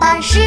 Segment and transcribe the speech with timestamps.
[0.00, 0.38] 巴士。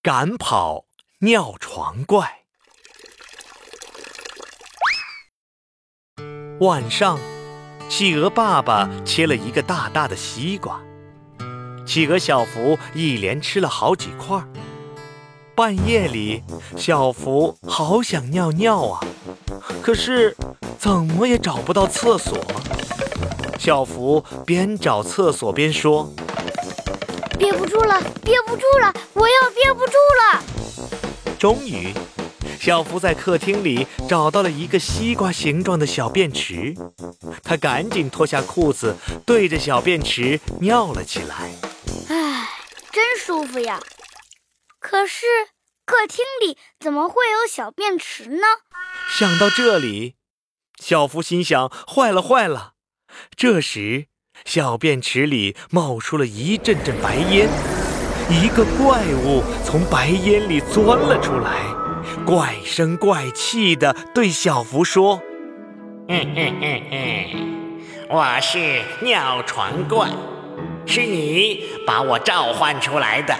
[0.00, 0.84] 赶跑
[1.20, 2.42] 尿床怪。
[6.60, 7.18] 晚上，
[7.88, 10.80] 企鹅爸爸切了一个大大的西瓜，
[11.84, 14.40] 企鹅小福一连吃了好几块。
[15.54, 16.42] 半夜里，
[16.76, 19.00] 小福好想尿尿啊，
[19.82, 20.34] 可是
[20.78, 22.38] 怎么也找不到厕所。
[23.58, 26.10] 小福边找厕所边说
[27.38, 29.92] ：“憋不住了，憋不住了，我要憋不住
[30.22, 30.42] 了！”
[31.38, 31.92] 终于，
[32.58, 36.74] 小福在客厅里找到了一个西瓜形状的小便池，
[37.42, 41.52] 他赶紧脱下裤子，对着小便池尿了起来。
[42.08, 42.48] 唉，
[42.90, 43.78] 真舒服呀！
[44.92, 45.24] 可是
[45.86, 48.42] 客厅里怎么会有小便池呢？
[49.18, 50.16] 想到这里，
[50.78, 52.74] 小福心想：坏了坏了！
[53.34, 54.08] 这时，
[54.44, 57.48] 小便池里冒出了一阵阵白烟，
[58.28, 61.62] 一个怪物从白烟里钻了出来，
[62.26, 65.22] 怪声怪气的对小福说
[66.06, 67.36] ：“嘿嘿嘿嘿，
[68.10, 70.10] 我是尿床怪，
[70.86, 73.34] 是你把我召唤出来的。”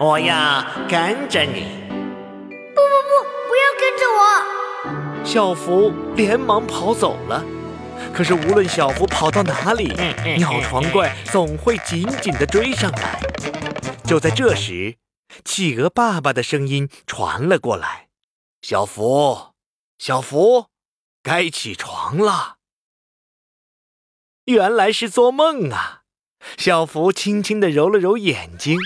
[0.00, 1.64] 我要跟着你！
[1.88, 5.24] 不不不，不要跟着我！
[5.24, 7.44] 小福连忙跑走了。
[8.14, 9.92] 可是无论小福跑到哪里，
[10.36, 13.20] 鸟床怪总会紧紧地追上来。
[14.04, 14.98] 就在这时，
[15.44, 18.06] 企鹅爸爸的声音传了过来
[18.62, 19.48] ：“小福，
[19.98, 20.66] 小福，
[21.24, 22.58] 该起床了。”
[24.46, 26.02] 原来是做梦啊！
[26.56, 28.78] 小福轻轻地揉了揉眼睛。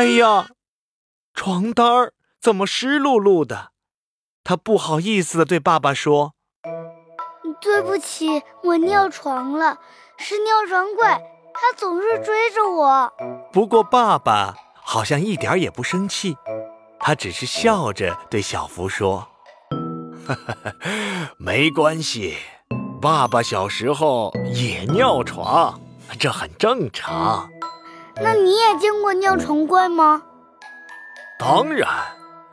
[0.00, 0.48] 哎呀，
[1.34, 3.72] 床单儿怎么湿漉漉的？
[4.42, 6.32] 他不好意思的对爸爸说
[7.60, 9.78] ：“对不起，我尿床了，
[10.16, 11.20] 是尿床怪，
[11.52, 13.12] 他总是追着我。”
[13.52, 16.34] 不过爸爸好像一点也不生气，
[16.98, 19.28] 他只是笑着对小福说
[20.26, 20.72] ：“哈哈，
[21.36, 22.38] 没关系，
[23.02, 25.78] 爸爸小时候也尿床，
[26.18, 27.50] 这很正常。”
[28.16, 30.22] 那你也见过尿床怪吗？
[31.38, 31.88] 当然，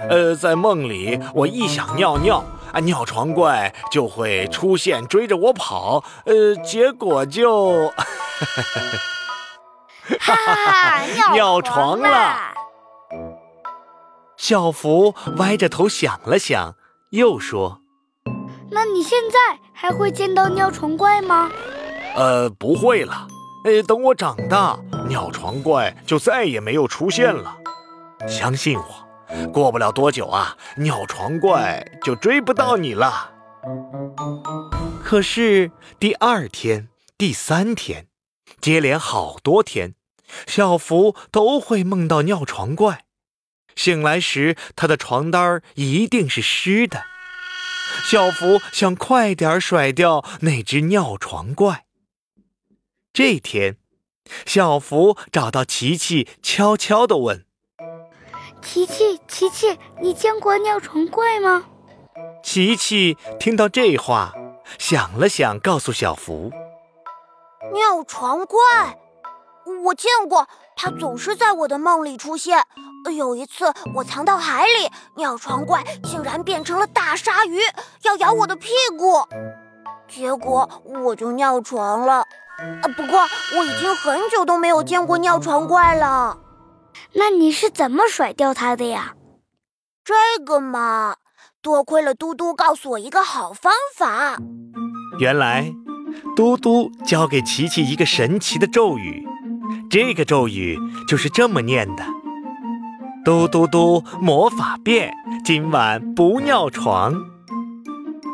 [0.09, 7.91] 呃，在梦里，我一想尿尿，啊，尿床怪就会出现追着我跑，呃，结果就
[10.19, 12.53] 哈哈，尿床了。
[14.37, 16.75] 小福歪着头想了想，
[17.09, 17.81] 又说
[18.71, 21.49] ：“那你现在还会见到尿床怪吗？”
[22.15, 23.27] 呃，不会了。
[23.63, 24.79] 哎，等我长大，
[25.09, 27.57] 尿床怪就再也没有出现了。
[28.27, 33.31] 相信我，过不了多久啊，尿床怪就追不到你了。
[35.03, 38.07] 可是第二天、第三天，
[38.61, 39.95] 接连好多天，
[40.45, 43.05] 小福都会梦到尿床怪。
[43.75, 47.03] 醒来时，他的床单一定是湿的。
[48.05, 51.86] 小福想快点甩掉那只尿床怪。
[53.17, 53.77] 这天，
[54.45, 57.47] 小福找到琪琪，悄悄地问
[58.61, 61.65] ：“琪琪，琪琪，你见过尿床怪吗？”
[62.45, 64.35] 琪琪听到这话，
[64.77, 66.51] 想了想，告诉小福
[67.73, 68.59] ：“尿床怪，
[69.85, 72.63] 我见过，它总是在我的梦里出现。
[73.15, 77.61] 有一次，我藏到海里，尿床怪竟然变成了大鲨鱼，
[78.03, 79.27] 要咬我的屁股，
[80.07, 82.23] 结果我就尿床了。”
[82.57, 82.87] 啊！
[82.95, 83.19] 不过
[83.57, 86.37] 我已经很久都没有见过尿床怪了。
[87.13, 89.13] 那你是怎么甩掉它的呀？
[90.03, 91.15] 这个嘛，
[91.61, 94.37] 多亏了嘟嘟告诉我一个好方法。
[95.19, 95.71] 原来，
[96.35, 99.23] 嘟嘟教给琪琪一个神奇的咒语，
[99.89, 102.03] 这个咒语就是这么念的
[103.25, 107.13] ：“嘟嘟嘟，魔法变，今晚不尿床。”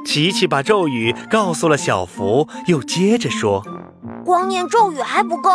[0.05, 3.63] 琪琪把咒语告诉了小福，又接着说。
[4.25, 5.49] 光念咒语还不够，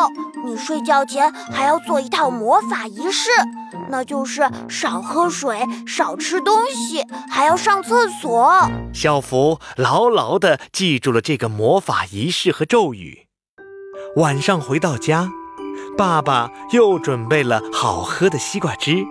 [0.44, 3.30] 你睡觉前还要做一套魔法仪式，
[3.88, 8.62] 那就是少喝水、少吃东西，还要上厕所。
[8.92, 13.26] 小福牢牢地记住了这个魔法仪式和咒语。
[14.16, 15.30] 晚上回到家，
[15.96, 19.04] 爸爸又准备了好喝的西瓜汁，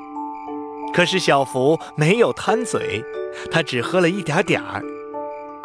[0.94, 3.04] 可是小福没有贪嘴，
[3.52, 4.84] 他只喝了一点点儿。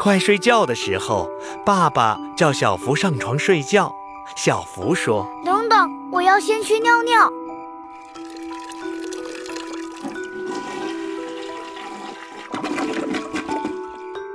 [0.02, 1.30] 快睡觉的时候
[1.64, 3.94] 爸爸叫小福上床睡觉。
[4.34, 7.32] 小福说等等我要先去尿尿。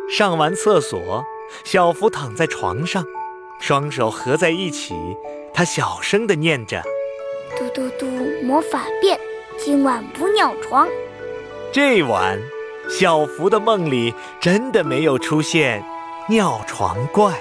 [0.09, 1.25] 上完厕所
[1.65, 3.03] 小福躺在床上
[3.59, 4.93] 双手合在一起
[5.53, 6.81] 他小声的念着。
[7.57, 8.05] 嘟嘟嘟
[8.41, 9.19] 魔法变
[9.57, 10.87] 今晚不尿床。
[11.73, 12.39] 这晚
[12.89, 15.83] 小福的梦里真的没有出现
[16.29, 17.33] 尿床怪。